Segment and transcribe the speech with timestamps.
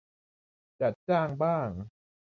[0.81, 1.69] จัดจ้างบ้าง